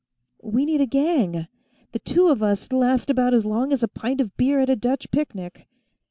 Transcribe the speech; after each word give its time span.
"We 0.41 0.65
need 0.65 0.81
a 0.81 0.87
gang; 0.87 1.47
the 1.91 1.99
two 1.99 2.29
of 2.29 2.41
us'd 2.41 2.73
last 2.73 3.11
about 3.11 3.35
as 3.35 3.45
long 3.45 3.71
as 3.71 3.83
a 3.83 3.87
pint 3.87 4.19
of 4.19 4.35
beer 4.35 4.59
at 4.59 4.67
a 4.67 4.75
Dutch 4.75 5.11
picnic." 5.11 5.67